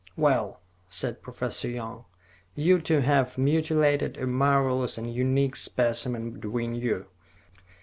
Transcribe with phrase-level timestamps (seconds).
[0.17, 2.05] "Well," said Professor Young,
[2.55, 7.05] "you two have mutilated a marvelous and unique specimen between you."